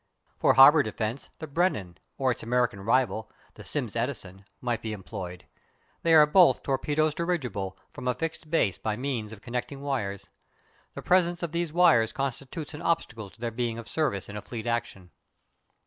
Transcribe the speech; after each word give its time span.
For 0.39 0.55
harbour 0.55 0.81
defence 0.81 1.29
the 1.37 1.45
Brennan 1.45 1.95
or 2.17 2.31
its 2.31 2.41
American 2.41 2.79
rival, 2.79 3.31
the 3.53 3.63
Sims 3.63 3.95
Edison, 3.95 4.45
might 4.59 4.81
be 4.81 4.93
employed. 4.93 5.45
They 6.01 6.15
are 6.15 6.25
both 6.25 6.63
torpedoes 6.63 7.13
dirigible 7.13 7.77
from 7.93 8.07
a 8.07 8.15
fixed 8.15 8.49
base 8.49 8.79
by 8.79 8.95
means 8.97 9.31
of 9.31 9.43
connecting 9.43 9.79
wires. 9.79 10.27
The 10.95 11.03
presence 11.03 11.43
of 11.43 11.51
these 11.51 11.71
wires 11.71 12.13
constitutes 12.13 12.73
an 12.73 12.81
obstacle 12.81 13.29
to 13.29 13.39
their 13.39 13.51
being 13.51 13.77
of 13.77 13.87
service 13.87 14.27
in 14.27 14.35
a 14.35 14.41
fleet 14.41 14.65
action. 14.65 15.11